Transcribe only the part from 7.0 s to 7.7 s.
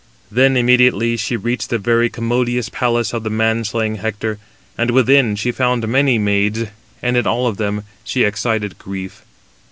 and in all of